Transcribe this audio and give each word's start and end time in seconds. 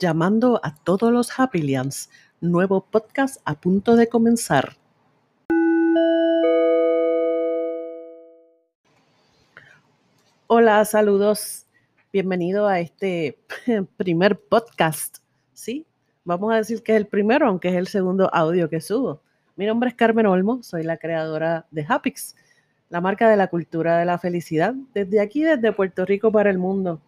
llamando 0.00 0.60
a 0.64 0.74
todos 0.74 1.12
los 1.12 1.38
Happylians. 1.38 2.08
Nuevo 2.40 2.86
podcast 2.86 3.42
a 3.44 3.60
punto 3.60 3.96
de 3.96 4.08
comenzar. 4.08 4.78
Hola, 10.46 10.82
saludos. 10.86 11.66
Bienvenido 12.14 12.66
a 12.66 12.80
este 12.80 13.38
primer 13.98 14.40
podcast. 14.40 15.18
Sí, 15.52 15.86
vamos 16.24 16.50
a 16.54 16.56
decir 16.56 16.82
que 16.82 16.92
es 16.92 16.96
el 16.96 17.06
primero, 17.06 17.46
aunque 17.46 17.68
es 17.68 17.74
el 17.74 17.86
segundo 17.86 18.30
audio 18.32 18.70
que 18.70 18.80
subo. 18.80 19.20
Mi 19.54 19.66
nombre 19.66 19.90
es 19.90 19.96
Carmen 19.96 20.24
Olmo, 20.24 20.62
soy 20.62 20.82
la 20.82 20.96
creadora 20.96 21.66
de 21.70 21.84
Happix, 21.86 22.34
la 22.88 23.02
marca 23.02 23.28
de 23.28 23.36
la 23.36 23.48
cultura 23.48 23.98
de 23.98 24.06
la 24.06 24.18
felicidad, 24.18 24.74
desde 24.94 25.20
aquí, 25.20 25.42
desde 25.42 25.72
Puerto 25.72 26.06
Rico 26.06 26.32
para 26.32 26.48
el 26.48 26.56
mundo. 26.56 27.02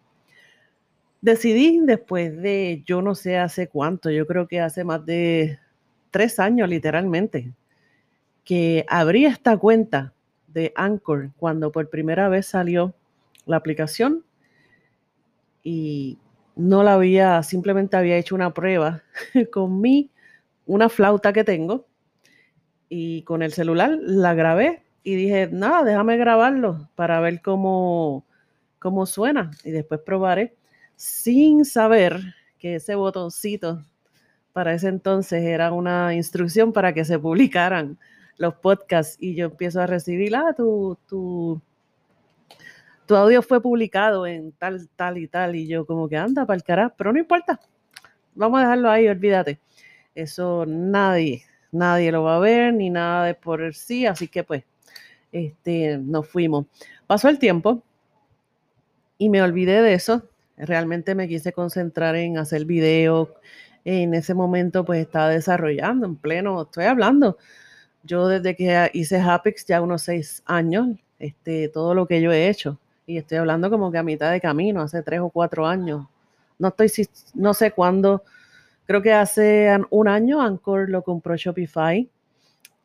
Decidí 1.23 1.79
después 1.81 2.35
de 2.35 2.83
yo 2.85 3.01
no 3.01 3.15
sé 3.15 3.37
hace 3.37 3.69
cuánto, 3.69 4.09
yo 4.09 4.27
creo 4.27 4.45
que 4.45 4.59
hace 4.59 4.83
más 4.83 5.05
de 5.05 5.57
tres 6.11 6.37
años 6.37 6.67
literalmente, 6.67 7.53
que 8.43 8.85
abrí 8.89 9.25
esta 9.25 9.55
cuenta 9.55 10.13
de 10.47 10.73
Anchor 10.75 11.31
cuando 11.37 11.71
por 11.71 11.89
primera 11.89 12.27
vez 12.27 12.47
salió 12.47 12.93
la 13.45 13.55
aplicación 13.55 14.25
y 15.63 16.17
no 16.57 16.83
la 16.83 16.95
había, 16.95 17.41
simplemente 17.41 17.95
había 17.95 18.17
hecho 18.17 18.35
una 18.35 18.53
prueba 18.53 19.01
con 19.53 19.79
mi, 19.79 20.11
una 20.65 20.89
flauta 20.89 21.31
que 21.31 21.45
tengo 21.45 21.87
y 22.89 23.21
con 23.21 23.43
el 23.43 23.53
celular 23.53 23.97
la 24.01 24.33
grabé 24.33 24.83
y 25.03 25.15
dije, 25.15 25.47
nada, 25.49 25.85
déjame 25.85 26.17
grabarlo 26.17 26.89
para 26.95 27.21
ver 27.21 27.41
cómo, 27.41 28.25
cómo 28.77 29.05
suena 29.05 29.51
y 29.63 29.71
después 29.71 30.01
probaré 30.01 30.57
sin 30.95 31.65
saber 31.65 32.19
que 32.59 32.75
ese 32.75 32.95
botoncito 32.95 33.85
para 34.53 34.73
ese 34.73 34.87
entonces 34.87 35.43
era 35.43 35.71
una 35.71 36.13
instrucción 36.13 36.71
para 36.71 36.93
que 36.93 37.03
se 37.03 37.17
publicaran 37.19 37.97
los 38.37 38.55
podcasts 38.55 39.17
y 39.19 39.35
yo 39.35 39.47
empiezo 39.47 39.81
a 39.81 39.87
recibir, 39.87 40.35
ah, 40.35 40.53
tu, 40.55 40.97
tu, 41.07 41.61
tu 43.05 43.15
audio 43.15 43.41
fue 43.41 43.61
publicado 43.61 44.25
en 44.25 44.51
tal, 44.53 44.87
tal 44.95 45.17
y 45.17 45.27
tal 45.27 45.55
y 45.55 45.67
yo 45.67 45.85
como 45.85 46.07
que 46.07 46.17
anda 46.17 46.45
para 46.45 46.55
el 46.55 46.63
carajo, 46.63 46.93
pero 46.97 47.11
no 47.11 47.19
importa, 47.19 47.59
vamos 48.35 48.59
a 48.59 48.63
dejarlo 48.63 48.89
ahí, 48.89 49.07
olvídate. 49.07 49.59
Eso 50.15 50.65
nadie, 50.67 51.43
nadie 51.71 52.11
lo 52.11 52.23
va 52.23 52.35
a 52.35 52.39
ver 52.39 52.73
ni 52.73 52.89
nada 52.89 53.25
de 53.25 53.33
por 53.33 53.73
sí, 53.73 54.05
así 54.05 54.27
que 54.27 54.43
pues 54.43 54.63
este, 55.31 55.97
nos 55.97 56.27
fuimos. 56.27 56.67
Pasó 57.07 57.29
el 57.29 57.39
tiempo 57.39 57.83
y 59.17 59.29
me 59.29 59.41
olvidé 59.41 59.81
de 59.81 59.95
eso 59.95 60.29
Realmente 60.57 61.15
me 61.15 61.27
quise 61.27 61.51
concentrar 61.51 62.15
en 62.15 62.37
hacer 62.37 62.65
video. 62.65 63.35
En 63.85 64.13
ese 64.13 64.33
momento 64.33 64.85
pues 64.85 65.01
estaba 65.01 65.29
desarrollando 65.29 66.05
en 66.05 66.15
pleno, 66.15 66.61
estoy 66.61 66.85
hablando. 66.85 67.37
Yo 68.03 68.27
desde 68.27 68.55
que 68.55 68.89
hice 68.93 69.19
Hapix 69.19 69.65
ya 69.65 69.81
unos 69.81 70.03
seis 70.03 70.43
años, 70.45 70.89
este, 71.19 71.69
todo 71.69 71.93
lo 71.95 72.07
que 72.07 72.21
yo 72.21 72.31
he 72.31 72.49
hecho. 72.49 72.79
Y 73.05 73.17
estoy 73.17 73.37
hablando 73.37 73.69
como 73.69 73.91
que 73.91 73.97
a 73.97 74.03
mitad 74.03 74.31
de 74.31 74.41
camino, 74.41 74.81
hace 74.81 75.01
tres 75.03 75.19
o 75.21 75.29
cuatro 75.29 75.65
años. 75.67 76.05
No 76.59 76.69
estoy, 76.69 76.91
no 77.33 77.53
sé 77.53 77.71
cuándo, 77.71 78.23
creo 78.85 79.01
que 79.01 79.13
hace 79.13 79.69
un 79.89 80.07
año 80.07 80.41
Anchor 80.41 80.89
lo 80.89 81.03
compró 81.03 81.35
Shopify. 81.35 82.09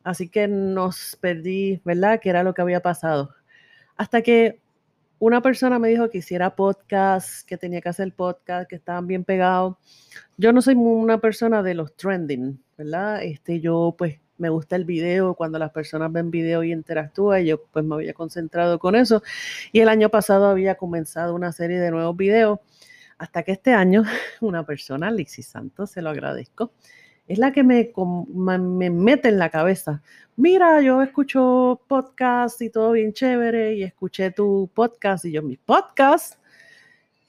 Así 0.03 0.29
que 0.29 0.47
nos 0.47 1.17
perdí, 1.19 1.81
¿verdad? 1.83 2.19
Que 2.19 2.29
era 2.29 2.43
lo 2.43 2.53
que 2.53 2.61
había 2.61 2.81
pasado. 2.81 3.35
Hasta 3.97 4.21
que 4.21 4.59
una 5.19 5.41
persona 5.41 5.79
me 5.79 5.89
dijo 5.89 6.09
que 6.09 6.19
hiciera 6.19 6.55
podcast, 6.55 7.45
que 7.47 7.57
tenía 7.57 7.81
que 7.81 7.89
hacer 7.89 8.13
podcast, 8.13 8.69
que 8.69 8.77
estaban 8.77 9.05
bien 9.05 9.25
pegados. 9.25 9.75
Yo 10.37 10.53
no 10.53 10.61
soy 10.61 10.75
una 10.75 11.19
persona 11.19 11.61
de 11.61 11.73
los 11.73 11.95
trending, 11.95 12.63
¿verdad? 12.77 13.21
Este, 13.23 13.59
yo 13.59 13.95
pues 13.97 14.19
me 14.37 14.49
gusta 14.49 14.77
el 14.77 14.85
video, 14.85 15.35
cuando 15.35 15.59
las 15.59 15.71
personas 15.71 16.11
ven 16.11 16.31
video 16.31 16.63
y 16.63 16.71
interactúan, 16.71 17.43
yo 17.43 17.61
pues 17.65 17.83
me 17.83 17.95
había 17.95 18.13
concentrado 18.13 18.79
con 18.79 18.95
eso. 18.95 19.21
Y 19.73 19.81
el 19.81 19.89
año 19.89 20.09
pasado 20.09 20.45
había 20.45 20.75
comenzado 20.75 21.35
una 21.35 21.51
serie 21.51 21.79
de 21.79 21.91
nuevos 21.91 22.15
videos, 22.15 22.59
hasta 23.17 23.43
que 23.43 23.51
este 23.51 23.73
año 23.73 24.03
una 24.41 24.65
persona, 24.65 25.11
Lixi 25.11 25.43
Santos, 25.43 25.91
se 25.91 26.01
lo 26.01 26.09
agradezco, 26.09 26.71
es 27.29 27.37
la 27.37 27.51
que 27.53 27.63
me, 27.63 27.93
me, 28.57 28.89
mete 28.89 29.29
en 29.29 29.37
la 29.37 29.49
cabeza. 29.49 30.01
Mira, 30.35 30.81
yo 30.81 31.03
escucho 31.03 31.79
podcast 31.87 32.59
y 32.63 32.71
todo 32.71 32.93
bien 32.93 33.13
chévere 33.13 33.75
y 33.75 33.83
escuché 33.83 34.31
tu 34.31 34.67
podcast 34.73 35.25
y 35.25 35.33
yo 35.33 35.43
mi 35.43 35.55
podcast, 35.55 36.39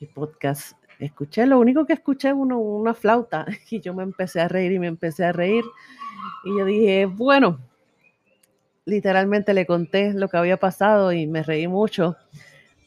mi 0.01 0.07
podcast, 0.07 0.73
escuché, 0.99 1.45
lo 1.45 1.61
único 1.61 1.85
que 1.85 1.93
escuché 1.93 2.33
uno, 2.33 2.59
una 2.59 2.95
flauta 2.95 3.45
y 3.71 3.81
yo 3.81 3.93
me 3.93 4.03
empecé 4.03 4.41
a 4.41 4.49
reír 4.49 4.73
y 4.73 4.79
me 4.79 4.87
empecé 4.87 5.23
a 5.27 5.33
reír 5.33 5.65
y 6.45 6.59
yo 6.59 6.65
dije, 6.65 7.05
bueno, 7.05 7.61
literalmente 8.87 9.53
le 9.53 9.67
conté 9.67 10.15
lo 10.15 10.29
que 10.29 10.39
había 10.39 10.57
pasado 10.57 11.13
y 11.13 11.27
me 11.27 11.43
reí 11.43 11.69
mucho. 11.69 12.17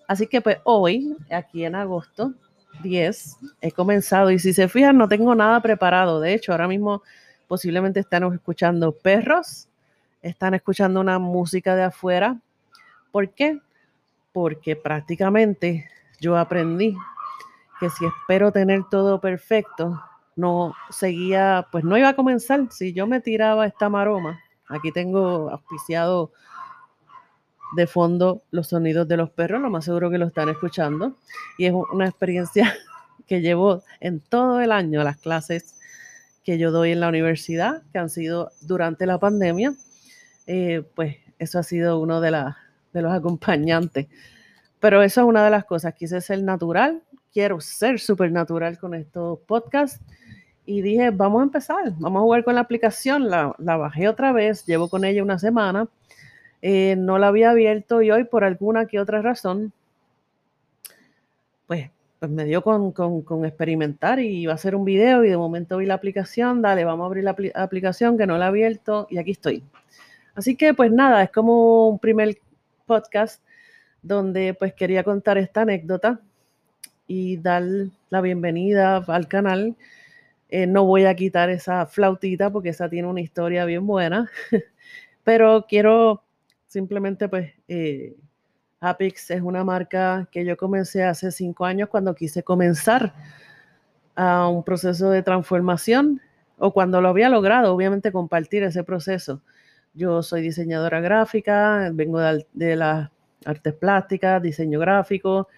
Así 0.07 0.25
que 0.25 0.41
pues 0.41 0.57
hoy, 0.63 1.15
aquí 1.29 1.63
en 1.63 1.75
agosto, 1.75 2.33
10 2.81 3.37
he 3.61 3.71
comenzado 3.71 4.31
y 4.31 4.39
si 4.39 4.53
se 4.53 4.67
fijan 4.67 4.97
no 4.97 5.07
tengo 5.07 5.35
nada 5.35 5.61
preparado. 5.61 6.19
De 6.19 6.33
hecho, 6.33 6.51
ahora 6.51 6.67
mismo 6.67 7.03
posiblemente 7.47 7.99
están 7.99 8.23
escuchando 8.33 8.91
perros, 8.91 9.67
están 10.21 10.53
escuchando 10.53 10.99
una 11.01 11.19
música 11.19 11.75
de 11.75 11.83
afuera. 11.83 12.39
¿Por 13.11 13.29
qué? 13.29 13.59
Porque 14.31 14.75
prácticamente 14.75 15.89
yo 16.19 16.37
aprendí 16.37 16.95
que 17.79 17.89
si 17.89 18.05
espero 18.05 18.51
tener 18.51 18.83
todo 18.89 19.19
perfecto, 19.19 20.01
no 20.35 20.73
seguía, 20.89 21.67
pues 21.71 21.83
no 21.83 21.97
iba 21.97 22.09
a 22.09 22.15
comenzar. 22.15 22.71
Si 22.71 22.93
yo 22.93 23.05
me 23.07 23.21
tiraba 23.21 23.65
esta 23.65 23.89
maroma, 23.89 24.39
aquí 24.67 24.91
tengo 24.91 25.49
auspiciado 25.51 26.31
de 27.75 27.87
fondo 27.87 28.43
los 28.51 28.67
sonidos 28.67 29.07
de 29.07 29.17
los 29.17 29.29
perros, 29.29 29.61
lo 29.61 29.69
más 29.69 29.85
seguro 29.85 30.09
que 30.09 30.17
lo 30.17 30.27
están 30.27 30.49
escuchando. 30.49 31.17
Y 31.57 31.65
es 31.65 31.73
una 31.73 32.07
experiencia 32.07 32.73
que 33.27 33.41
llevo 33.41 33.83
en 33.99 34.19
todo 34.19 34.61
el 34.61 34.71
año 34.71 35.03
las 35.03 35.17
clases 35.17 35.75
que 36.43 36.57
yo 36.57 36.71
doy 36.71 36.91
en 36.91 36.99
la 36.99 37.09
universidad, 37.09 37.83
que 37.91 37.99
han 37.99 38.09
sido 38.09 38.51
durante 38.61 39.05
la 39.05 39.17
pandemia. 39.17 39.73
Eh, 40.45 40.83
pues 40.95 41.17
eso 41.39 41.59
ha 41.59 41.63
sido 41.63 41.99
uno 41.99 42.21
de, 42.21 42.31
de 42.93 43.01
los 43.01 43.13
acompañantes. 43.13 44.07
Pero 44.79 45.01
eso 45.01 45.21
es 45.21 45.27
una 45.27 45.43
de 45.43 45.49
las 45.49 45.65
cosas. 45.65 45.93
Quise 45.93 46.19
ser 46.19 46.43
natural, 46.43 47.01
quiero 47.31 47.61
ser 47.61 47.99
súper 47.99 48.31
natural 48.31 48.77
con 48.77 48.93
estos 48.93 49.39
podcasts. 49.39 50.03
Y 50.65 50.81
dije, 50.81 51.09
vamos 51.09 51.41
a 51.41 51.43
empezar, 51.43 51.93
vamos 51.97 52.19
a 52.19 52.23
jugar 52.23 52.43
con 52.43 52.55
la 52.55 52.61
aplicación. 52.61 53.29
La, 53.29 53.55
la 53.57 53.77
bajé 53.77 54.07
otra 54.07 54.31
vez, 54.31 54.65
llevo 54.65 54.89
con 54.89 55.05
ella 55.05 55.23
una 55.23 55.39
semana 55.39 55.87
eh, 56.65 56.95
no 56.97 57.17
la 57.19 57.27
había 57.27 57.51
abierto 57.51 58.01
y 58.01 58.09
hoy 58.09 58.23
por 58.23 58.45
alguna 58.45 58.85
que 58.85 58.97
otra 58.97 59.21
razón, 59.21 59.73
pues, 61.67 61.91
pues 62.19 62.31
me 62.31 62.45
dio 62.45 62.61
con, 62.63 62.93
experimentar 63.43 64.21
y 64.21 64.43
iba 64.43 64.53
a 64.53 64.55
hacer 64.55 64.73
un 64.73 64.85
video 64.85 65.25
y 65.25 65.29
de 65.29 65.35
momento 65.35 65.75
vi 65.75 65.85
la 65.85 65.95
aplicación, 65.95 66.61
dale, 66.61 66.85
vamos 66.85 67.03
a 67.03 67.07
abrir 67.07 67.25
la 67.25 67.35
aplicación 67.55 68.17
que 68.17 68.25
no 68.25 68.37
la 68.37 68.45
he 68.45 68.47
abierto 68.47 69.07
y 69.09 69.17
aquí 69.17 69.31
estoy. 69.31 69.61
Así 70.35 70.55
que 70.55 70.73
pues 70.73 70.89
nada, 70.89 71.23
es 71.23 71.31
como 71.31 71.89
un 71.89 71.99
primer 71.99 72.37
podcast 72.85 73.43
donde 74.01 74.53
pues 74.53 74.73
quería 74.73 75.03
contar 75.03 75.37
esta 75.37 75.63
anécdota 75.63 76.21
y 77.07 77.35
dar 77.35 77.63
la 78.09 78.21
bienvenida 78.21 79.03
al 79.05 79.27
canal. 79.27 79.75
Eh, 80.47 80.65
no 80.65 80.85
voy 80.85 81.03
a 81.03 81.15
quitar 81.15 81.49
esa 81.49 81.87
flautita 81.87 82.51
porque 82.51 82.69
esa 82.69 82.89
tiene 82.89 83.09
una 83.09 83.19
historia 83.19 83.65
bien 83.65 83.85
buena, 83.85 84.31
pero 85.25 85.65
quiero 85.67 86.23
Simplemente, 86.73 87.29
pues, 87.29 87.51
eh, 87.67 88.15
Apix 88.79 89.29
es 89.29 89.43
una 89.43 89.63
marca 89.63 90.27
que 90.31 90.43
yo 90.43 90.57
comencé 90.57 91.03
hace 91.03 91.31
cinco 91.31 91.65
años 91.65 91.87
cuando 91.87 92.15
quise 92.15 92.41
comenzar 92.41 93.13
a 94.15 94.47
un 94.47 94.63
proceso 94.63 95.11
de 95.11 95.21
transformación 95.21 96.19
o 96.57 96.73
cuando 96.73 96.99
lo 96.99 97.09
había 97.09 97.29
logrado, 97.29 97.75
obviamente 97.75 98.11
compartir 98.11 98.63
ese 98.63 98.83
proceso. 98.83 99.43
Yo 99.93 100.23
soy 100.23 100.41
diseñadora 100.41 100.99
gráfica, 100.99 101.91
vengo 101.93 102.19
de, 102.19 102.43
de 102.53 102.75
las 102.75 103.11
artes 103.45 103.75
plásticas, 103.75 104.41
diseño 104.41 104.79
gráfico 104.79 105.49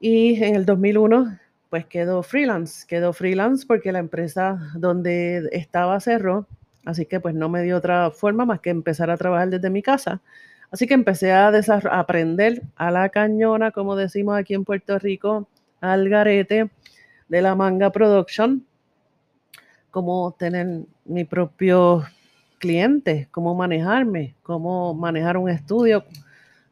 y 0.00 0.42
en 0.42 0.56
el 0.56 0.66
2001 0.66 1.38
pues 1.70 1.86
quedó 1.86 2.24
freelance, 2.24 2.84
quedó 2.88 3.12
freelance 3.12 3.64
porque 3.64 3.92
la 3.92 4.00
empresa 4.00 4.58
donde 4.74 5.48
estaba 5.52 6.00
cerró 6.00 6.48
Así 6.86 7.04
que 7.04 7.20
pues 7.20 7.34
no 7.34 7.48
me 7.48 7.62
dio 7.62 7.76
otra 7.76 8.10
forma 8.12 8.46
más 8.46 8.60
que 8.60 8.70
empezar 8.70 9.10
a 9.10 9.16
trabajar 9.16 9.50
desde 9.50 9.68
mi 9.68 9.82
casa. 9.82 10.22
Así 10.70 10.86
que 10.86 10.94
empecé 10.94 11.32
a, 11.32 11.52
aprender 11.90 12.62
a 12.76 12.90
la 12.92 13.08
cañona, 13.08 13.72
como 13.72 13.96
decimos 13.96 14.38
aquí 14.38 14.54
en 14.54 14.64
Puerto 14.64 14.98
Rico, 14.98 15.48
al 15.80 16.08
garete 16.08 16.70
de 17.28 17.42
la 17.42 17.56
manga 17.56 17.90
production, 17.90 18.64
cómo 19.90 20.36
tener 20.38 20.84
mi 21.04 21.24
propio 21.24 22.04
cliente, 22.58 23.28
cómo 23.32 23.54
manejarme, 23.56 24.36
cómo 24.44 24.94
manejar 24.94 25.36
un 25.38 25.50
estudio 25.50 26.04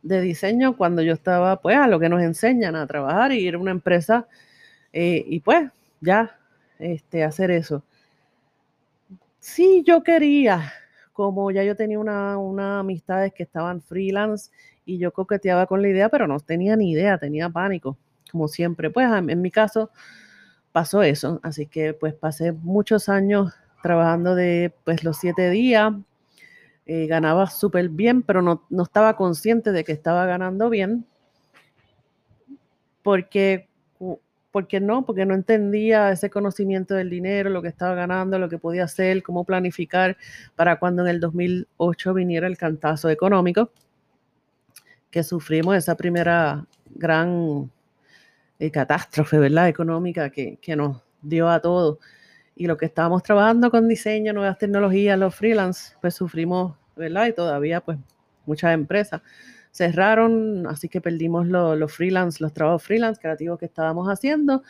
de 0.03 0.21
diseño 0.21 0.77
cuando 0.77 1.03
yo 1.03 1.13
estaba 1.13 1.61
pues 1.61 1.77
a 1.77 1.89
lo 1.89 1.99
que 1.99 2.09
nos 2.09 2.23
enseñan 2.23 2.77
a 2.77 2.87
trabajar 2.87 3.33
y 3.33 3.39
ir 3.39 3.57
a 3.57 3.59
una 3.59 3.73
empresa 3.73 4.29
eh, 4.93 5.25
y 5.27 5.41
pues 5.41 5.73
ya 6.01 6.39
este, 6.79 7.25
hacer 7.25 7.51
eso. 7.51 7.83
Sí, 9.47 9.85
yo 9.87 10.03
quería, 10.03 10.73
como 11.13 11.51
ya 11.51 11.63
yo 11.65 11.77
tenía 11.77 11.99
una, 11.99 12.39
una 12.39 12.79
amistades 12.79 13.35
que 13.35 13.43
estaban 13.43 13.83
freelance 13.83 14.51
y 14.87 14.97
yo 14.97 15.13
coqueteaba 15.13 15.67
con 15.67 15.83
la 15.83 15.89
idea, 15.89 16.09
pero 16.09 16.27
no 16.27 16.41
tenía 16.41 16.77
ni 16.77 16.93
idea, 16.93 17.19
tenía 17.19 17.51
pánico, 17.51 17.99
como 18.33 18.49
siempre. 18.49 18.89
Pues 18.89 19.07
en 19.13 19.43
mi 19.43 19.51
caso 19.51 19.91
pasó 20.73 21.03
eso, 21.03 21.41
así 21.43 21.67
que 21.67 21.93
pues 21.93 22.15
pasé 22.15 22.53
muchos 22.53 23.11
años 23.11 23.53
trabajando 23.83 24.35
de 24.35 24.73
pues 24.85 25.05
los 25.05 25.19
siete 25.19 25.51
días, 25.51 25.93
eh, 26.87 27.07
ganaba 27.07 27.47
súper 27.51 27.91
bien, 27.91 28.23
pero 28.23 28.41
no, 28.41 28.65
no 28.71 28.85
estaba 28.85 29.15
consciente 29.15 29.73
de 29.73 29.85
que 29.85 29.93
estaba 29.93 30.25
ganando 30.25 30.71
bien, 30.71 31.05
porque 33.03 33.69
porque 34.55 34.79
no, 34.79 35.05
porque 35.05 35.27
no 35.27 35.35
entendía 35.35 36.13
ese 36.13 36.31
conocimiento 36.31 36.95
del 36.95 37.11
dinero, 37.11 37.51
lo 37.51 37.61
que 37.61 37.67
estaba 37.67 37.97
ganando, 37.97 38.39
lo 38.39 38.49
que 38.49 38.57
podía 38.57 38.85
hacer, 38.85 39.21
cómo 39.25 39.43
planificar 39.43 40.17
para 40.55 40.79
cuando 40.79 41.03
en 41.03 41.09
el 41.09 41.19
2008 41.19 42.15
viniera 42.15 42.47
el 42.47 42.57
cantazo 42.57 43.11
económico, 43.11 43.73
que 45.11 45.25
sufrimos 45.25 45.75
esa 45.75 45.97
primera 45.97 46.69
gran 46.87 47.69
eh, 48.61 48.71
catástrofe, 48.71 49.41
¿verdad? 49.41 49.67
Económica 49.67 50.31
que, 50.31 50.57
que 50.63 50.77
nos 50.77 51.03
dio 51.21 51.49
a 51.49 51.59
todos. 51.59 51.99
Y 52.55 52.69
lo 52.69 52.77
que 52.77 52.87
estábamos 52.87 53.25
trabajando 53.25 53.73
con 53.73 53.89
diseño, 53.89 54.33
nuevas 54.33 54.57
tecnologías, 54.57 55.19
los 55.19 55.35
freelance, 55.35 55.97
pues 56.01 56.15
sufrimos, 56.15 56.77
¿verdad? 56.95 57.27
Y 57.27 57.33
todavía, 57.33 57.81
pues, 57.81 57.99
muchas 58.47 58.73
empresas 58.73 59.21
cerraron, 59.75 60.69
así 60.69 60.89
que 60.89 61.01
perdimos 61.01 61.49
los 61.49 61.93
freelance, 61.93 62.41
los 62.41 62.53
trabajos 62.55 62.85
freelance 62.85 63.21
creativos 63.21 63.59
que 63.59 63.67
estábamos 63.67 64.07
haciendo. 64.09 64.63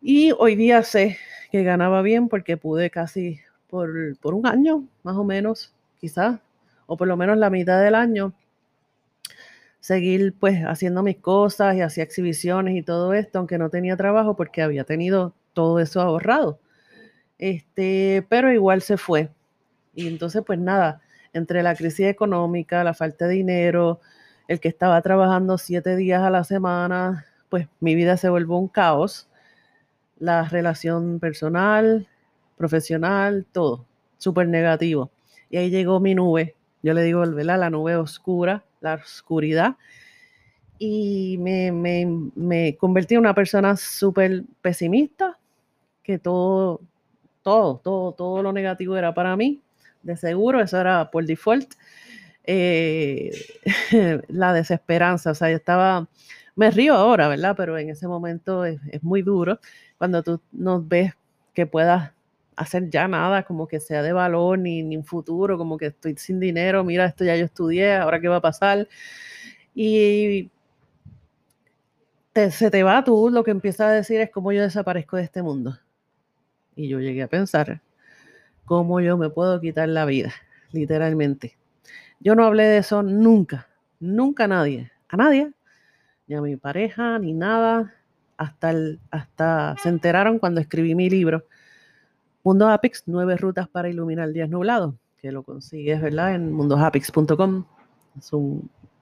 Y 0.00 0.32
hoy 0.38 0.56
día 0.56 0.82
sé 0.82 1.18
que 1.52 1.62
ganaba 1.62 2.00
bien 2.00 2.28
porque 2.28 2.56
pude 2.56 2.90
casi 2.90 3.40
por, 3.68 4.16
por 4.18 4.32
un 4.32 4.46
año, 4.46 4.88
más 5.02 5.16
o 5.16 5.24
menos, 5.24 5.74
quizás, 6.00 6.40
o 6.86 6.96
por 6.96 7.08
lo 7.08 7.18
menos 7.18 7.36
la 7.36 7.50
mitad 7.50 7.82
del 7.82 7.94
año, 7.94 8.32
seguir 9.80 10.34
pues 10.40 10.62
haciendo 10.62 11.02
mis 11.02 11.18
cosas 11.18 11.76
y 11.76 11.82
hacía 11.82 12.02
exhibiciones 12.02 12.74
y 12.74 12.82
todo 12.82 13.12
esto, 13.12 13.38
aunque 13.38 13.58
no 13.58 13.68
tenía 13.68 13.98
trabajo 13.98 14.34
porque 14.34 14.62
había 14.62 14.84
tenido 14.84 15.34
todo 15.52 15.78
eso 15.78 16.00
ahorrado. 16.00 16.58
Este, 17.38 18.24
pero 18.30 18.50
igual 18.50 18.80
se 18.80 18.96
fue. 18.96 19.28
Y 19.94 20.08
entonces 20.08 20.42
pues 20.46 20.58
nada, 20.58 21.02
entre 21.36 21.62
la 21.62 21.74
crisis 21.74 22.06
económica, 22.06 22.82
la 22.82 22.94
falta 22.94 23.26
de 23.26 23.34
dinero, 23.34 24.00
el 24.48 24.60
que 24.60 24.68
estaba 24.68 25.00
trabajando 25.02 25.58
siete 25.58 25.96
días 25.96 26.22
a 26.22 26.30
la 26.30 26.44
semana, 26.44 27.26
pues 27.48 27.68
mi 27.80 27.94
vida 27.94 28.16
se 28.16 28.28
volvió 28.28 28.56
un 28.56 28.68
caos. 28.68 29.28
La 30.18 30.48
relación 30.48 31.20
personal, 31.20 32.08
profesional, 32.56 33.46
todo, 33.52 33.84
súper 34.16 34.48
negativo. 34.48 35.10
Y 35.50 35.58
ahí 35.58 35.70
llegó 35.70 36.00
mi 36.00 36.14
nube, 36.14 36.56
yo 36.82 36.94
le 36.94 37.02
digo, 37.02 37.20
¿verdad? 37.20 37.58
La 37.60 37.70
nube 37.70 37.96
oscura, 37.96 38.64
la 38.80 38.94
oscuridad. 38.94 39.76
Y 40.78 41.36
me, 41.38 41.70
me, 41.72 42.06
me 42.34 42.76
convertí 42.76 43.14
en 43.14 43.20
una 43.20 43.34
persona 43.34 43.76
súper 43.76 44.44
pesimista, 44.62 45.38
que 46.02 46.18
todo, 46.18 46.80
todo, 47.42 47.78
todo, 47.78 48.12
todo 48.12 48.42
lo 48.42 48.52
negativo 48.52 48.96
era 48.96 49.12
para 49.12 49.36
mí 49.36 49.60
de 50.06 50.16
seguro, 50.16 50.60
eso 50.60 50.80
era 50.80 51.10
por 51.10 51.26
default. 51.26 51.74
Eh, 52.44 53.30
la 54.28 54.52
desesperanza, 54.52 55.32
o 55.32 55.34
sea, 55.34 55.50
yo 55.50 55.56
estaba, 55.56 56.08
me 56.54 56.70
río 56.70 56.94
ahora, 56.94 57.28
¿verdad? 57.28 57.54
Pero 57.56 57.76
en 57.78 57.90
ese 57.90 58.06
momento 58.08 58.64
es, 58.64 58.80
muy 59.02 59.22
duro 59.22 59.58
cuando 59.98 60.22
tú 60.22 60.40
no 60.52 60.82
ves 60.82 61.14
que 61.54 61.66
puedas 61.66 62.12
hacer 62.56 62.88
ya 62.90 63.08
nada 63.08 63.42
como 63.42 63.66
que 63.68 63.80
sea 63.80 64.02
de 64.02 64.12
valor 64.12 64.58
ni, 64.58 64.82
ni 64.82 64.96
un 64.96 65.04
futuro, 65.04 65.58
como 65.58 65.76
que 65.76 65.86
estoy 65.86 66.16
sin 66.16 66.40
dinero, 66.40 66.84
mira, 66.84 67.06
esto 67.06 67.24
ya 67.24 67.36
yo 67.36 67.44
estudié, 67.44 67.96
ahora 67.96 68.20
qué 68.20 68.28
va 68.28 68.36
a 68.36 68.40
pasar. 68.40 68.88
Y 69.74 70.50
se 72.50 72.70
te 72.70 72.82
va 72.82 73.02
tú, 73.04 73.30
lo 73.30 73.44
que 73.44 73.50
empiezas 73.50 73.88
a 73.88 73.92
decir 73.92 74.20
es 74.20 74.30
cómo 74.30 74.52
yo 74.52 74.62
desaparezco 74.62 75.16
de 75.16 75.24
este 75.24 75.42
mundo. 75.42 75.78
Y 76.74 76.88
yo 76.88 77.00
llegué 77.00 77.22
a 77.22 77.28
pensar, 77.28 77.80
cómo 78.66 79.00
yo 79.00 79.16
me 79.16 79.30
puedo 79.30 79.60
quitar 79.60 79.88
la 79.88 80.04
vida, 80.04 80.32
literalmente. 80.72 81.56
Yo 82.20 82.34
no 82.34 82.44
hablé 82.44 82.64
de 82.64 82.78
eso 82.78 83.02
nunca, 83.02 83.68
nunca 84.00 84.44
a 84.44 84.48
nadie, 84.48 84.92
a 85.08 85.16
nadie, 85.16 85.52
ni 86.26 86.34
a 86.34 86.42
mi 86.42 86.56
pareja, 86.56 87.18
ni 87.18 87.32
nada, 87.32 87.94
hasta, 88.36 88.70
el, 88.70 89.00
hasta 89.10 89.76
se 89.82 89.88
enteraron 89.88 90.38
cuando 90.38 90.60
escribí 90.60 90.94
mi 90.94 91.08
libro, 91.08 91.44
Mundo 92.42 92.68
Apix, 92.68 93.04
nueve 93.06 93.36
rutas 93.36 93.68
para 93.68 93.88
iluminar 93.88 94.30
días 94.30 94.48
nublados, 94.48 94.94
que 95.18 95.32
lo 95.32 95.42
consigues, 95.42 96.00
¿verdad? 96.00 96.34
En 96.34 96.52
mundoapix.com. 96.52 97.64
Es 98.16 98.30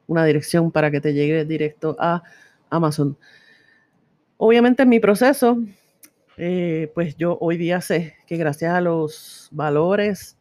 una 0.07 0.25
dirección 0.25 0.71
para 0.71 0.91
que 0.91 1.01
te 1.01 1.13
llegue 1.13 1.45
directo 1.45 1.95
a 1.99 2.23
Amazon. 2.71 3.19
Obviamente 4.39 4.85
en 4.85 4.89
mi 4.89 4.99
proceso 4.99 5.59
eh, 6.37 6.91
pues 6.95 7.17
yo 7.17 7.39
hoy 7.41 7.57
día 7.57 7.81
sé 7.81 8.17
que 8.27 8.37
gracias 8.37 8.73
a 8.73 8.81
los 8.81 9.49
valores 9.53 10.37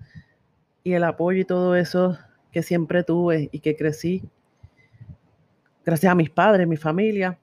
y 0.83 0.93
el 0.93 1.03
apoyo 1.03 1.41
y 1.41 1.45
todo 1.45 1.75
eso 1.75 2.17
que 2.51 2.63
siempre 2.63 3.03
tuve 3.03 3.49
y 3.51 3.59
que 3.59 3.75
crecí, 3.75 4.23
gracias 5.85 6.11
a 6.11 6.15
mis 6.15 6.29
padres, 6.29 6.67
mi 6.67 6.77
familia, 6.77 7.37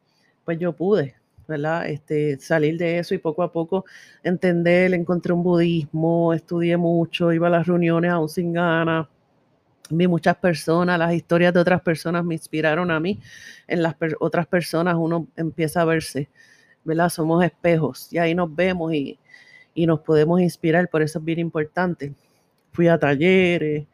pues 0.44 0.58
yo 0.58 0.74
pude, 0.74 1.14
¿verdad? 1.46 1.88
Este, 1.88 2.38
salir 2.38 2.76
de 2.76 2.98
eso 2.98 3.14
y 3.14 3.18
poco 3.18 3.42
a 3.42 3.52
poco 3.52 3.84
entender, 4.22 4.94
encontré 4.94 5.32
un 5.32 5.42
budismo, 5.42 6.32
estudié 6.32 6.76
mucho, 6.76 7.32
iba 7.32 7.46
a 7.48 7.50
las 7.50 7.66
reuniones 7.66 8.10
aún 8.10 8.28
sin 8.28 8.52
ganas, 8.52 9.06
vi 9.90 10.06
muchas 10.06 10.36
personas, 10.36 10.98
las 10.98 11.14
historias 11.14 11.52
de 11.54 11.60
otras 11.60 11.82
personas 11.82 12.24
me 12.24 12.34
inspiraron 12.34 12.90
a 12.90 13.00
mí, 13.00 13.20
en 13.66 13.82
las 13.82 13.94
otras 14.20 14.46
personas 14.46 14.96
uno 14.98 15.28
empieza 15.36 15.82
a 15.82 15.84
verse 15.84 16.28
¿verdad? 16.84 17.08
Somos 17.08 17.44
espejos 17.44 18.12
y 18.12 18.18
ahí 18.18 18.34
nos 18.34 18.54
vemos 18.54 18.92
y, 18.94 19.18
nos 19.76 20.00
podemos 20.00 20.40
inspirar, 20.42 20.88
por 20.90 21.00
eso 21.00 21.20
es 21.20 21.24
bien 21.24 21.38
importante. 21.38 22.12
Fui 22.72 22.88
a 22.88 22.98
talleres, 22.98 23.86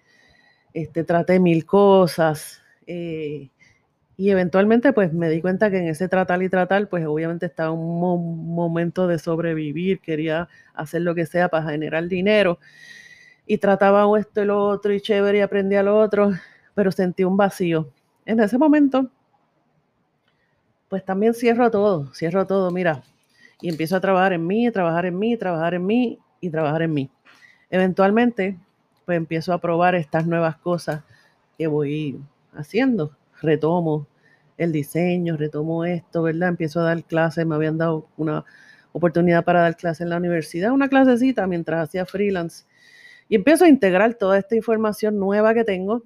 este, 0.75 1.05
traté 1.05 1.39
mil 1.39 1.65
cosas 1.65 2.61
eh, 2.87 3.51
y 4.17 4.31
eventualmente 4.31 4.93
pues 4.93 5.13
me 5.13 5.29
di 5.31 5.41
cuenta 5.41 5.71
que 5.71 5.79
en 5.79 5.89
ese 5.89 6.09
tratar 6.09 6.43
y 6.43 6.49
tratar 6.49 6.89
pues 6.89 7.07
obviamente 7.07 7.47
estaba 7.47 7.71
un 7.71 8.55
momento 8.55 9.07
de 9.07 9.19
sobrevivir, 9.19 10.01
quería 10.01 10.49
hacer 10.75 11.03
lo 11.03 11.15
que 11.15 11.27
sea 11.27 11.49
para 11.49 11.71
generar 11.71 12.09
dinero 12.09 12.59
y 13.47 13.59
trataba 13.59 14.07
esto 14.19 14.43
y 14.43 14.47
lo 14.47 14.65
otro 14.65 14.93
y 14.93 15.01
chévere 15.01 15.39
y 15.39 15.41
aprendía 15.41 15.83
lo 15.83 15.99
otro, 15.99 16.33
pero 16.75 16.91
sentí 16.91 17.25
un 17.25 17.37
vacío. 17.37 17.91
En 18.25 18.41
ese 18.41 18.59
momento 18.59 19.11
pues 20.89 21.05
también 21.05 21.35
cierro 21.35 21.71
todo, 21.71 22.13
cierro 22.15 22.47
todo, 22.47 22.71
mira, 22.71 23.03
y 23.61 23.69
empiezo 23.69 23.97
a 23.97 24.01
trabajar 24.01 24.33
en 24.33 24.47
mí, 24.47 24.71
trabajar 24.71 25.07
en 25.07 25.19
mí, 25.19 25.37
trabajar 25.37 25.75
en 25.75 25.87
mí 25.87 26.19
y 26.41 26.51
trabajar 26.51 26.83
en 26.83 26.95
mí. 26.95 27.11
Eventualmente, 27.71 28.57
pues 29.05 29.17
empiezo 29.17 29.53
a 29.53 29.61
probar 29.61 29.95
estas 29.95 30.27
nuevas 30.27 30.57
cosas 30.59 31.03
que 31.59 31.67
voy 31.67 32.21
haciendo. 32.55 33.17
Retomo 33.41 34.07
el 34.57 34.73
diseño, 34.73 35.37
retomo 35.37 35.85
esto, 35.85 36.23
¿verdad? 36.23 36.51
Empiezo 36.51 36.81
a 36.81 36.85
dar 36.85 37.05
clases, 37.05 37.47
me 37.47 37.55
habían 37.55 37.79
dado 37.79 38.09
una 38.17 38.45
oportunidad 38.93 39.45
para 39.45 39.61
dar 39.61 39.77
clases 39.77 40.03
en 40.03 40.11
la 40.11 40.17
universidad, 40.17 40.73
una 40.73 40.89
clasecita 40.89 41.47
mientras 41.47 41.89
hacía 41.89 42.07
freelance. 42.07 42.65
Y 43.29 43.37
empiezo 43.37 43.65
a 43.65 43.69
integrar 43.69 44.15
toda 44.15 44.39
esta 44.39 44.55
información 44.57 45.19
nueva 45.19 45.53
que 45.53 45.65
tengo 45.65 46.03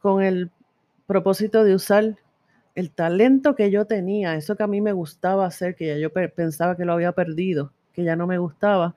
con 0.00 0.22
el 0.22 0.50
propósito 1.06 1.64
de 1.64 1.74
usar 1.74 2.16
el 2.74 2.90
talento 2.90 3.54
que 3.54 3.70
yo 3.70 3.86
tenía, 3.86 4.34
eso 4.34 4.56
que 4.56 4.62
a 4.64 4.66
mí 4.66 4.80
me 4.80 4.92
gustaba 4.92 5.46
hacer, 5.46 5.76
que 5.76 5.86
ya 5.86 5.96
yo 5.96 6.12
pensaba 6.12 6.76
que 6.76 6.84
lo 6.84 6.92
había 6.92 7.12
perdido, 7.12 7.72
que 7.92 8.02
ya 8.04 8.16
no 8.16 8.26
me 8.26 8.38
gustaba, 8.38 8.96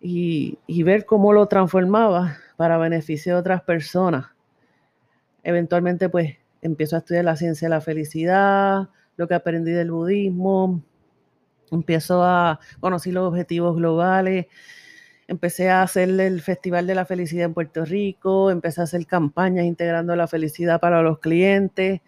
y, 0.00 0.58
ver 0.82 1.06
cómo 1.06 1.32
lo 1.32 1.46
transformaba 1.46 2.36
para 2.56 2.76
beneficio 2.76 3.34
de 3.34 3.40
otras 3.40 3.62
personas. 3.62 4.26
Eventualmente, 5.42 6.08
pues, 6.08 6.36
empiezo 6.60 6.96
a 6.96 6.98
estudiar 7.00 7.24
la 7.24 7.36
ciencia 7.36 7.66
de 7.66 7.70
la 7.70 7.80
felicidad, 7.80 8.88
lo 9.16 9.28
que 9.28 9.34
aprendí 9.34 9.72
del 9.72 9.90
budismo, 9.90 10.82
empiezo 11.70 12.22
a 12.22 12.60
conocer 12.80 13.14
los 13.14 13.28
objetivos 13.28 13.76
globales, 13.76 14.46
empecé 15.28 15.70
a 15.70 15.82
hacer 15.82 16.08
el 16.20 16.40
Festival 16.42 16.86
de 16.86 16.94
la 16.94 17.06
Felicidad 17.06 17.46
en 17.46 17.54
Puerto 17.54 17.84
Rico, 17.84 18.50
empecé 18.50 18.80
a 18.80 18.84
hacer 18.84 19.06
campañas 19.06 19.64
integrando 19.64 20.14
la 20.16 20.26
felicidad 20.26 20.80
para 20.80 21.02
los 21.02 21.20
clientes, 21.20 22.00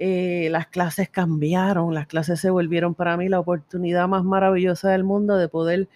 eh, 0.00 0.48
las 0.50 0.68
clases 0.68 1.08
cambiaron, 1.08 1.92
las 1.92 2.06
clases 2.06 2.40
se 2.40 2.50
volvieron 2.50 2.94
para 2.94 3.16
mí 3.16 3.28
la 3.28 3.40
oportunidad 3.40 4.06
más 4.06 4.22
maravillosa 4.22 4.90
del 4.90 5.02
mundo 5.02 5.36
de 5.36 5.48
poder 5.48 5.88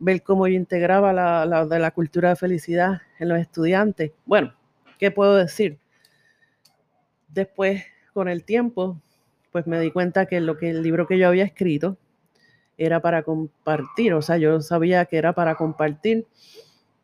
ver 0.00 0.22
cómo 0.22 0.48
yo 0.48 0.54
integraba 0.54 1.12
la, 1.12 1.64
de 1.64 1.78
la 1.78 1.92
cultura 1.92 2.30
de 2.30 2.36
felicidad 2.36 3.02
en 3.20 3.28
los 3.28 3.38
estudiantes. 3.38 4.10
Bueno, 4.26 4.52
¿qué 4.98 5.12
puedo 5.12 5.36
decir? 5.36 5.78
Después, 7.28 7.84
con 8.12 8.28
el 8.28 8.44
tiempo, 8.44 9.00
pues 9.52 9.68
me 9.68 9.78
di 9.78 9.92
cuenta 9.92 10.26
que 10.26 10.40
lo 10.40 10.58
que 10.58 10.70
el 10.70 10.82
libro 10.82 11.06
que 11.06 11.18
yo 11.18 11.28
había 11.28 11.44
escrito 11.44 11.96
era 12.76 13.00
para 13.00 13.22
compartir, 13.22 14.14
o 14.14 14.22
sea, 14.22 14.36
yo 14.36 14.60
sabía 14.60 15.04
que 15.04 15.16
era 15.16 15.32
para 15.32 15.54
compartir 15.54 16.26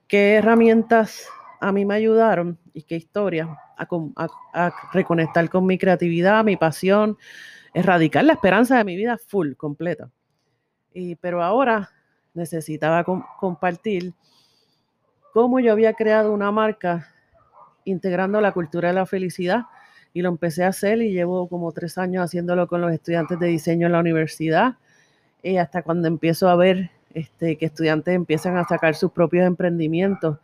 qué 0.08 0.34
herramientas 0.34 1.28
a 1.60 1.72
mí 1.72 1.84
me 1.84 1.94
ayudaron 1.94 2.58
y 2.72 2.82
qué 2.82 2.96
historias 2.96 3.48
a, 3.76 4.72
reconectar 4.92 5.48
con 5.48 5.66
mi 5.66 5.78
creatividad, 5.78 6.44
mi 6.44 6.56
pasión, 6.56 7.16
erradicar 7.74 8.24
la 8.24 8.32
esperanza 8.32 8.78
de 8.78 8.84
mi 8.84 8.96
vida 8.96 9.18
full, 9.18 9.54
completa. 9.54 10.10
Y, 10.92 11.14
pero 11.16 11.42
ahora 11.42 11.90
necesitaba 12.34 13.04
compartir 13.04 14.12
cómo 15.32 15.60
yo 15.60 15.72
había 15.72 15.94
creado 15.94 16.32
una 16.32 16.50
marca 16.50 17.08
integrando 17.84 18.40
la 18.40 18.52
cultura 18.52 18.88
de 18.88 18.94
la 18.94 19.06
felicidad 19.06 19.66
y 20.12 20.22
lo 20.22 20.28
empecé 20.28 20.64
a 20.64 20.68
hacer 20.68 21.00
y 21.02 21.12
llevo 21.12 21.48
como 21.48 21.72
tres 21.72 21.98
años 21.98 22.24
haciéndolo 22.24 22.66
con 22.66 22.80
los 22.80 22.92
estudiantes 22.92 23.38
de 23.38 23.46
diseño 23.46 23.86
en 23.86 23.92
la 23.92 24.00
universidad 24.00 24.76
y 25.42 25.56
hasta 25.56 25.82
cuando 25.82 26.08
empiezo 26.08 26.48
a 26.48 26.56
ver 26.56 26.90
este, 27.14 27.56
que 27.56 27.66
estudiantes 27.66 28.14
empiezan 28.14 28.56
a 28.56 28.64
sacar 28.64 28.94
sus 28.94 29.12
propios 29.12 29.46
emprendimientos 29.46 30.38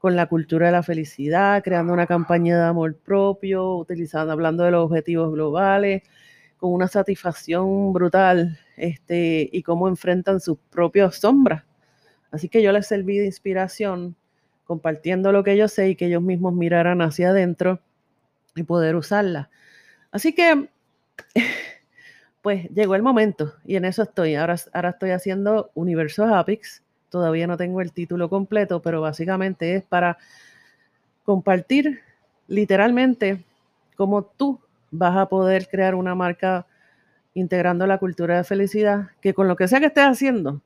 con 0.00 0.16
la 0.16 0.26
cultura 0.26 0.66
de 0.66 0.72
la 0.72 0.82
felicidad, 0.82 1.62
creando 1.62 1.92
una 1.92 2.06
campaña 2.06 2.56
de 2.58 2.64
amor 2.64 2.96
propio, 2.96 3.76
utilizando, 3.76 4.32
hablando 4.32 4.64
de 4.64 4.70
los 4.70 4.86
objetivos 4.86 5.30
globales, 5.30 6.02
con 6.56 6.72
una 6.72 6.88
satisfacción 6.88 7.92
brutal, 7.92 8.58
este, 8.78 9.46
y 9.52 9.62
cómo 9.62 9.88
enfrentan 9.88 10.40
sus 10.40 10.56
propias 10.70 11.16
sombras. 11.16 11.64
Así 12.30 12.48
que 12.48 12.62
yo 12.62 12.72
les 12.72 12.86
serví 12.86 13.18
de 13.18 13.26
inspiración, 13.26 14.16
compartiendo 14.64 15.32
lo 15.32 15.44
que 15.44 15.58
yo 15.58 15.68
sé 15.68 15.90
y 15.90 15.96
que 15.96 16.06
ellos 16.06 16.22
mismos 16.22 16.54
miraran 16.54 17.02
hacia 17.02 17.28
adentro 17.28 17.80
y 18.56 18.62
poder 18.62 18.96
usarla. 18.96 19.50
Así 20.12 20.34
que, 20.34 20.70
pues 22.40 22.70
llegó 22.70 22.94
el 22.94 23.02
momento 23.02 23.52
y 23.66 23.76
en 23.76 23.84
eso 23.84 24.02
estoy. 24.04 24.34
Ahora, 24.34 24.56
ahora 24.72 24.90
estoy 24.90 25.10
haciendo 25.10 25.70
Universo 25.74 26.24
Apix 26.24 26.82
Todavía 27.10 27.48
no 27.48 27.56
tengo 27.56 27.80
el 27.80 27.92
título 27.92 28.28
completo, 28.28 28.80
pero 28.80 29.00
básicamente 29.00 29.74
es 29.74 29.84
para 29.84 30.16
compartir 31.24 32.00
literalmente 32.46 33.44
cómo 33.96 34.22
tú 34.22 34.60
vas 34.90 35.16
a 35.16 35.26
poder 35.26 35.68
crear 35.68 35.94
una 35.94 36.14
marca 36.14 36.66
integrando 37.34 37.86
la 37.86 37.98
cultura 37.98 38.36
de 38.36 38.44
felicidad, 38.44 39.10
que 39.20 39.34
con 39.34 39.48
lo 39.48 39.56
que 39.56 39.68
sea 39.68 39.80
que 39.80 39.86
estés 39.86 40.04
haciendo, 40.04 40.62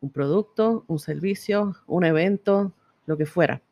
un 0.00 0.10
producto, 0.10 0.84
un 0.86 0.98
servicio, 0.98 1.74
un 1.86 2.04
evento, 2.04 2.72
lo 3.06 3.16
que 3.16 3.26
fuera, 3.26 3.62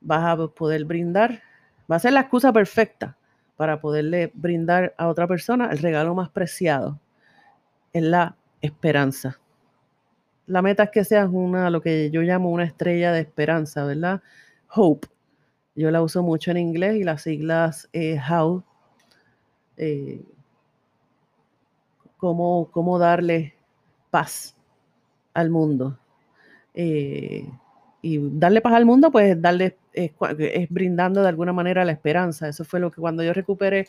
vas 0.00 0.24
a 0.24 0.48
poder 0.48 0.84
brindar, 0.84 1.42
va 1.90 1.96
a 1.96 2.00
ser 2.00 2.12
la 2.12 2.20
excusa 2.20 2.52
perfecta 2.52 3.16
para 3.56 3.80
poderle 3.80 4.30
brindar 4.34 4.94
a 4.96 5.08
otra 5.08 5.26
persona 5.26 5.70
el 5.70 5.78
regalo 5.78 6.14
más 6.14 6.30
preciado, 6.30 6.98
es 7.92 8.02
la 8.02 8.36
esperanza 8.60 9.38
la 10.48 10.62
meta 10.62 10.84
es 10.84 10.90
que 10.90 11.04
seas 11.04 11.28
una, 11.30 11.70
lo 11.70 11.82
que 11.82 12.10
yo 12.10 12.22
llamo 12.22 12.50
una 12.50 12.64
estrella 12.64 13.12
de 13.12 13.20
esperanza, 13.20 13.84
¿verdad? 13.84 14.22
Hope. 14.74 15.06
Yo 15.74 15.90
la 15.90 16.02
uso 16.02 16.22
mucho 16.22 16.50
en 16.50 16.56
inglés 16.56 16.96
y 16.96 17.04
las 17.04 17.22
siglas 17.22 17.88
eh, 17.92 18.18
How. 18.18 18.64
Eh, 19.76 20.24
cómo, 22.16 22.98
darle 22.98 23.54
paz 24.10 24.56
al 25.34 25.50
mundo. 25.50 25.98
Eh, 26.74 27.46
y 28.00 28.18
darle 28.38 28.62
paz 28.62 28.72
al 28.72 28.86
mundo, 28.86 29.10
pues 29.12 29.40
darle, 29.40 29.76
es, 29.92 30.12
brindando 30.70 31.22
de 31.22 31.28
alguna 31.28 31.52
manera 31.52 31.84
la 31.84 31.92
esperanza. 31.92 32.48
Eso 32.48 32.64
fue 32.64 32.80
lo 32.80 32.90
que 32.90 33.02
cuando 33.02 33.22
yo 33.22 33.34
recuperé, 33.34 33.86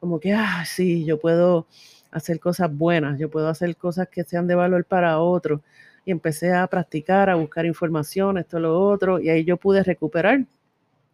como 0.00 0.18
que, 0.18 0.32
ah, 0.34 0.64
sí, 0.66 1.04
yo 1.04 1.20
puedo 1.20 1.68
hacer 2.10 2.40
cosas 2.40 2.76
buenas, 2.76 3.18
yo 3.20 3.30
puedo 3.30 3.48
hacer 3.48 3.76
cosas 3.76 4.08
que 4.08 4.24
sean 4.24 4.48
de 4.48 4.56
valor 4.56 4.84
para 4.84 5.20
otros 5.20 5.60
y 6.04 6.10
empecé 6.10 6.52
a 6.52 6.66
practicar, 6.66 7.30
a 7.30 7.36
buscar 7.36 7.66
información, 7.66 8.38
esto, 8.38 8.58
lo 8.58 8.78
otro, 8.80 9.20
y 9.20 9.28
ahí 9.28 9.44
yo 9.44 9.56
pude 9.56 9.82
recuperar 9.82 10.44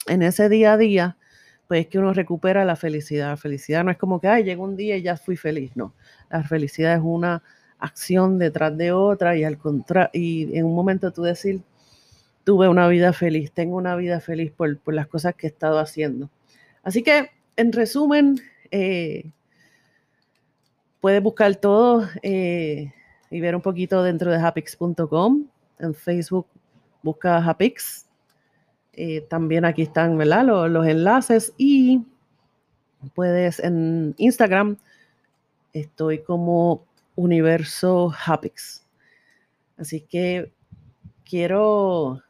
en 0.07 0.23
ese 0.23 0.49
día 0.49 0.73
a 0.75 0.77
día, 0.77 1.17
pues 1.67 1.83
es 1.83 1.87
que 1.89 1.99
uno 1.99 2.15
recupera 2.15 2.65
la 2.65 2.77
felicidad. 2.77 3.31
La 3.31 3.37
felicidad 3.37 3.85
no 3.85 3.91
es 3.91 3.99
como 3.99 4.21
que, 4.21 4.29
ay, 4.29 4.45
llegó 4.45 4.65
un 4.65 4.77
día 4.77 4.97
y 4.97 5.03
ya 5.03 5.17
fui 5.17 5.37
feliz, 5.37 5.73
no. 5.77 5.95
La 6.31 6.43
felicidad 6.43 6.95
es 6.95 7.03
una 7.03 7.43
acción 7.79 8.39
detrás 8.39 8.77
de 8.77 8.93
otra 8.93 9.37
y 9.37 9.45
al 9.45 9.59
contrario, 9.59 10.11
y 10.15 10.57
en 10.57 10.65
un 10.65 10.75
momento 10.75 11.13
tú 11.13 11.23
decir, 11.23 11.61
tuve 12.45 12.69
una 12.69 12.89
vida 12.89 13.13
feliz, 13.13 13.53
tengo 13.53 13.77
una 13.77 13.95
vida 13.97 14.21
feliz 14.21 14.51
por, 14.51 14.81
las 14.87 15.07
cosas 15.07 15.35
que 15.35 15.47
he 15.47 15.51
estado 15.51 15.79
haciendo. 15.79 16.31
Así 16.83 17.03
que, 17.03 17.31
en 17.57 17.73
resumen, 17.73 18.41
eh, 18.71 19.31
puedes 21.01 21.23
buscar 21.23 21.57
todo 21.57 22.09
eh, 22.23 22.93
y 23.31 23.41
ver 23.41 23.55
un 23.55 23.63
poquito 23.63 24.03
dentro 24.03 24.31
de 24.31 24.39
hapix.com. 24.39 25.47
En 25.79 25.95
Facebook 25.95 26.47
busca 27.03 27.39
Hapix. 27.39 28.07
Eh, 28.93 29.21
también 29.23 29.65
aquí 29.65 29.83
están 29.83 30.19
¿verdad? 30.19 30.45
Los, 30.45 30.87
enlaces 30.87 31.53
y 31.57 32.03
puedes 33.15 33.61
en 33.61 34.15
Instagram 34.19 34.77
estoy 35.73 36.23
como 36.23 36.85
Universo 37.15 38.13
Hapix. 38.27 38.85
Así 39.77 40.01
que 40.01 40.53
quiero 41.25 42.23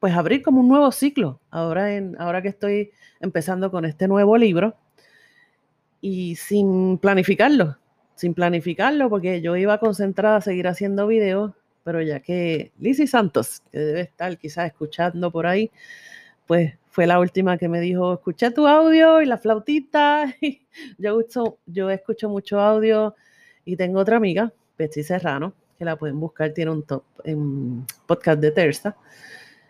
pues 0.00 0.14
abrir 0.14 0.42
como 0.42 0.60
un 0.60 0.68
nuevo 0.68 0.92
ciclo 0.92 1.40
ahora, 1.50 1.94
en, 1.94 2.20
ahora 2.20 2.42
que 2.42 2.48
estoy 2.48 2.90
empezando 3.20 3.70
con 3.70 3.86
este 3.86 4.08
nuevo 4.08 4.36
libro 4.36 4.76
y 6.02 6.36
sin 6.36 6.98
planificarlo 6.98 7.78
sin 8.16 8.34
planificarlo, 8.34 9.08
porque 9.08 9.40
yo 9.40 9.56
iba 9.56 9.78
concentrada 9.78 10.36
a 10.36 10.40
seguir 10.40 10.66
haciendo 10.66 11.06
videos, 11.06 11.52
pero 11.84 12.02
ya 12.02 12.20
que 12.20 12.72
Lizzie 12.80 13.06
Santos, 13.06 13.62
que 13.70 13.78
debe 13.78 14.00
estar 14.00 14.36
quizás 14.38 14.66
escuchando 14.66 15.30
por 15.30 15.46
ahí, 15.46 15.70
pues 16.46 16.74
fue 16.88 17.06
la 17.06 17.20
última 17.20 17.58
que 17.58 17.68
me 17.68 17.80
dijo, 17.80 18.14
escuché 18.14 18.50
tu 18.50 18.66
audio 18.66 19.20
y 19.20 19.26
la 19.26 19.38
flautita. 19.38 20.34
yo, 20.98 21.20
yo 21.66 21.90
escucho 21.90 22.28
mucho 22.28 22.58
audio 22.58 23.14
y 23.64 23.76
tengo 23.76 24.00
otra 24.00 24.16
amiga, 24.16 24.52
Betsy 24.78 25.02
Serrano, 25.02 25.52
que 25.78 25.84
la 25.84 25.96
pueden 25.96 26.18
buscar, 26.18 26.52
tiene 26.52 26.70
un 26.70 26.84
top 26.84 27.04
en 27.24 27.84
podcast 28.06 28.40
de 28.40 28.50
Terza, 28.50 28.96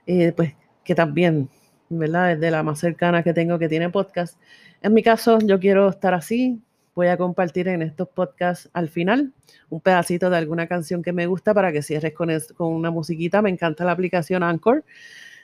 eh, 0.06 0.32
pues 0.32 0.54
que 0.84 0.94
también, 0.94 1.48
¿verdad? 1.88 2.32
Es 2.32 2.40
de 2.40 2.50
la 2.52 2.62
más 2.62 2.78
cercana 2.78 3.24
que 3.24 3.34
tengo 3.34 3.58
que 3.58 3.68
tiene 3.68 3.90
podcast. 3.90 4.38
En 4.82 4.94
mi 4.94 5.02
caso, 5.02 5.38
yo 5.40 5.58
quiero 5.58 5.88
estar 5.88 6.14
así, 6.14 6.60
voy 6.96 7.08
a 7.08 7.18
compartir 7.18 7.68
en 7.68 7.82
estos 7.82 8.08
podcasts 8.08 8.70
al 8.72 8.88
final 8.88 9.34
un 9.68 9.82
pedacito 9.82 10.30
de 10.30 10.38
alguna 10.38 10.66
canción 10.66 11.02
que 11.02 11.12
me 11.12 11.26
gusta 11.26 11.52
para 11.52 11.70
que 11.70 11.82
cierres 11.82 12.14
con, 12.14 12.30
con 12.56 12.72
una 12.72 12.90
musiquita. 12.90 13.42
Me 13.42 13.50
encanta 13.50 13.84
la 13.84 13.92
aplicación 13.92 14.42
Anchor. 14.42 14.82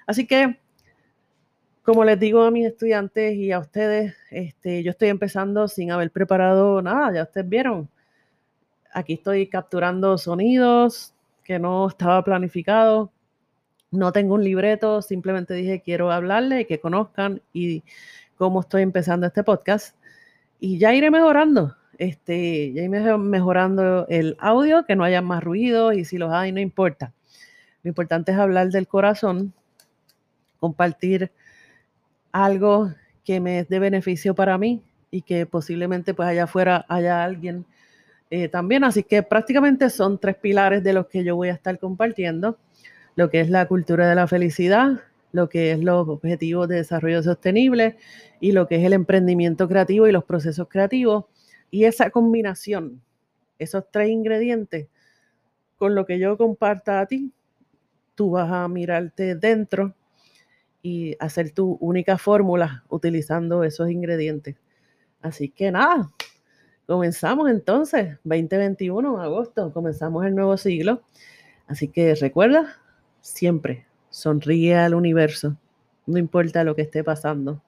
Así 0.07 0.27
que, 0.27 0.59
como 1.83 2.05
les 2.05 2.19
digo 2.19 2.43
a 2.43 2.51
mis 2.51 2.67
estudiantes 2.67 3.35
y 3.35 3.53
a 3.53 3.59
ustedes, 3.59 4.17
este, 4.31 4.83
yo 4.83 4.93
estoy 4.93 5.11
empezando 5.11 5.69
sin 5.69 5.93
haber 5.93 6.11
preparado 6.11 6.81
nada, 6.81 7.13
ya 7.13 7.23
ustedes 7.25 7.47
vieron. 7.47 7.91
Aquí 8.91 9.15
estoy 9.15 9.47
capturando 9.47 10.17
sonidos 10.17 11.13
que 11.45 11.59
no 11.59 11.87
estaba 11.87 12.25
planificado. 12.25 13.13
No 13.91 14.11
tengo 14.11 14.37
un 14.37 14.45
libreto, 14.45 15.03
simplemente 15.03 15.53
dije 15.53 15.83
quiero 15.85 16.11
hablarle 16.11 16.63
y 16.63 16.65
que 16.65 16.81
conozcan 16.81 17.43
y 17.53 17.85
cómo 18.37 18.61
estoy 18.61 18.81
empezando 18.81 19.27
este 19.27 19.45
podcast 19.45 19.95
y 20.63 20.79
ya 20.79 20.95
iré 20.95 21.11
mejorando. 21.11 21.77
Este, 21.99 22.73
ya 22.73 22.83
iré 22.83 23.19
mejorando 23.19 24.07
el 24.09 24.37
audio, 24.39 24.85
que 24.87 24.95
no 24.95 25.03
haya 25.03 25.21
más 25.21 25.43
ruido 25.43 25.93
y 25.93 26.05
si 26.05 26.19
los 26.19 26.33
hay, 26.33 26.53
no 26.53 26.61
importa. 26.61 27.13
Lo 27.83 27.89
importante 27.89 28.31
es 28.31 28.39
hablar 28.39 28.69
del 28.69 28.87
corazón, 28.87 29.53
compartir 30.61 31.33
algo 32.31 32.95
que 33.25 33.41
me 33.41 33.59
es 33.59 33.69
de 33.69 33.81
beneficio 33.81 34.37
para 34.37 34.57
mí 34.57 34.81
y 35.11 35.23
que 35.23 35.47
posiblemente 35.47 36.15
pues 36.15 36.29
allá 36.29 36.45
afuera 36.45 36.87
haya 36.89 37.25
alguien 37.25 37.67
eh, 38.31 38.47
también. 38.47 38.85
Así 38.85 39.03
que 39.03 39.25
prácticamente 39.25 39.91
son 39.91 40.21
tres 40.21 40.37
pilares 40.37 40.85
de 40.85 40.93
los 40.93 41.09
que 41.09 41.25
yo 41.25 41.35
voy 41.35 41.49
a 41.49 41.55
estar 41.55 41.77
compartiendo. 41.81 42.57
Lo 43.17 43.31
que 43.31 43.41
es 43.41 43.51
la 43.51 43.67
cultura 43.67 44.09
de 44.09 44.15
la 44.15 44.29
felicidad, 44.29 45.01
lo 45.33 45.49
que 45.49 45.73
es 45.73 45.81
los 45.83 46.09
objetivos 46.09 46.69
de 46.69 46.77
desarrollo 46.77 47.23
sostenible 47.23 47.97
y 48.39 48.53
lo 48.53 48.69
que 48.69 48.77
es 48.77 48.85
el 48.85 48.93
emprendimiento 48.93 49.67
creativo 49.67 50.07
y 50.07 50.13
los 50.13 50.25
procesos 50.25 50.69
creativos. 50.69 51.25
Y 51.71 51.85
esa 51.85 52.11
combinación, 52.11 53.03
esos 53.59 53.85
tres 53.91 54.11
ingredientes, 54.11 54.89
con 55.77 55.95
lo 55.95 56.07
que 56.07 56.19
yo 56.19 56.37
comparta 56.37 57.01
a 57.01 57.07
ti, 57.07 57.33
tú 58.15 58.33
vas 58.33 58.51
a 58.53 58.69
mirarte 58.69 59.35
dentro 59.35 59.95
y 60.83 61.17
hacer 61.19 61.53
tu 61.53 61.79
única 61.81 62.19
fórmula 62.19 62.85
utilizando 62.89 63.65
esos 63.65 63.91
ingredientes. 63.91 64.57
Así 65.23 65.49
que 65.49 65.71
nada, 65.71 66.11
comenzamos 66.87 67.49
entonces, 67.51 68.19
2021, 68.25 69.23
agosto, 69.23 69.73
comenzamos 69.73 70.27
el 70.27 70.35
nuevo 70.35 70.57
siglo. 70.57 71.03
Así 71.67 71.89
que 71.89 72.15
recuerda, 72.17 72.77
siempre 73.21 73.87
sonríe 74.13 74.77
al 74.77 74.95
universo, 74.95 75.57
no 76.07 76.19
importa 76.19 76.63
lo 76.63 76.77
que 76.77 76.83
esté 76.83 77.03
pasando. 77.03 77.61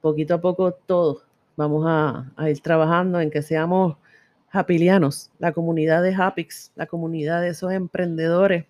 Poquito 0.00 0.34
a 0.34 0.40
poco 0.40 0.72
todos 0.72 1.26
vamos 1.56 1.84
a, 1.86 2.48
ir 2.48 2.60
trabajando 2.60 3.20
en 3.20 3.30
que 3.30 3.42
seamos 3.42 3.96
Hapilianos, 4.50 5.30
la 5.38 5.52
comunidad 5.52 6.02
de 6.02 6.14
Hapix, 6.14 6.72
la 6.74 6.86
comunidad 6.86 7.40
de 7.40 7.48
esos 7.48 7.72
emprendedores 7.72 8.66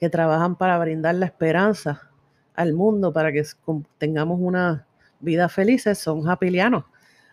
que 0.00 0.10
trabajan 0.10 0.56
para 0.56 0.78
brindar 0.78 1.14
la 1.14 1.26
esperanza 1.26 2.10
al 2.54 2.72
mundo 2.72 3.12
para 3.12 3.32
que 3.32 3.44
tengamos 3.98 4.40
una 4.40 4.86
vida 5.20 5.48
felices, 5.48 5.98
son 5.98 6.28
hapilianos. 6.28 6.84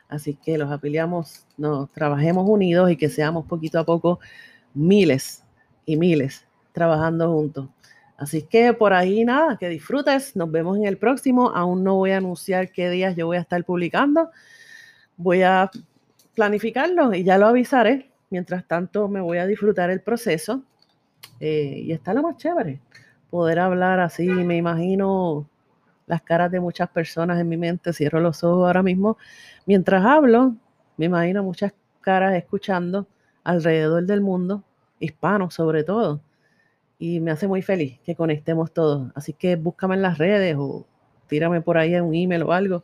Así 0.08 0.36
que 0.36 0.58
los 0.58 0.72
hapiliamos, 0.72 1.46
nos 1.58 1.92
trabajemos 1.92 2.48
unidos 2.48 2.92
y 2.92 2.96
que 2.96 3.10
seamos 3.10 3.46
poquito 3.46 3.80
a 3.80 3.86
poco 3.86 4.20
miles 4.74 5.44
y 5.86 5.98
miles 5.98 6.46
trabajando 6.72 7.32
juntos. 7.32 7.70
Así 8.20 8.44
que 8.44 8.74
por 8.74 8.92
ahí 8.92 9.24
nada, 9.24 9.58
que 9.58 9.70
disfrutes. 9.70 10.36
Nos 10.36 10.52
vemos 10.52 10.78
en 10.78 10.86
el 10.86 10.98
próximo. 10.98 11.52
Aún 11.56 11.86
no 11.86 11.96
voy 11.96 12.12
a 12.12 12.18
anunciar 12.18 12.70
qué 12.70 12.90
días 12.90 13.16
yo 13.16 13.28
voy 13.28 13.38
a 13.38 13.40
estar 13.40 13.64
publicando. 13.64 14.30
Voy 15.16 15.42
a 15.42 15.72
planificarlo 16.36 17.14
y 17.14 17.24
ya 17.24 17.38
lo 17.38 17.48
avisaré. 17.48 18.12
Mientras 18.30 18.68
tanto, 18.68 19.08
me 19.08 19.22
voy 19.22 19.38
a 19.38 19.48
disfrutar 19.48 19.90
el 19.90 20.02
proceso. 20.02 20.64
Eh, 21.40 21.84
y 21.86 21.94
está 21.94 22.14
lo 22.14 22.22
más 22.22 22.36
chévere. 22.36 22.82
Poder 23.30 23.60
hablar 23.60 24.02
así, 24.02 24.28
me 24.28 24.58
imagino 24.58 25.48
las 26.06 26.22
caras 26.22 26.52
de 26.52 26.60
muchas 26.60 26.90
personas 26.90 27.40
en 27.40 27.48
mi 27.48 27.56
mente. 27.56 27.94
Cierro 27.94 28.20
los 28.20 28.44
ojos 28.44 28.68
ahora 28.68 28.84
mismo. 28.84 29.18
Mientras 29.66 30.06
hablo, 30.06 30.56
me 30.98 31.06
imagino 31.06 31.42
muchas 31.42 31.72
caras 32.02 32.36
escuchando 32.36 33.08
alrededor 33.46 34.06
del 34.06 34.20
mundo, 34.20 34.62
hispanos 35.00 35.54
sobre 35.54 35.86
todo 35.86 36.20
y 37.00 37.22
me 37.22 37.32
hace 37.32 37.48
muy 37.48 37.62
feliz 37.62 38.00
que 38.02 38.16
conectemos 38.16 38.74
todos. 38.74 39.12
Así 39.16 39.34
que 39.34 39.56
búscame 39.56 39.96
en 39.96 40.02
las 40.04 40.18
redes 40.18 40.56
o 40.60 40.86
tírame 41.28 41.62
por 41.62 41.78
ahí 41.78 41.96
en 41.96 42.04
un 42.04 42.14
email 42.14 42.44
o 42.44 42.52
algo. 42.52 42.84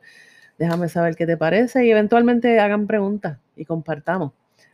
Déjame 0.58 0.88
saber 0.88 1.16
qué 1.16 1.26
te 1.28 1.38
parece 1.38 1.86
y 1.86 1.92
eventualmente 1.92 2.60
hagan 2.60 2.88
preguntas 2.88 3.40
y 3.58 3.66
compartamos. 3.66 4.32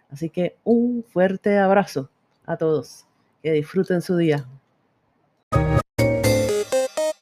Así 0.09 0.29
que 0.29 0.57
un 0.63 1.03
fuerte 1.03 1.57
abrazo 1.57 2.11
a 2.45 2.55
todos. 2.57 3.07
Que 3.41 3.51
disfruten 3.53 4.01
su 4.01 4.15
día. 4.15 4.45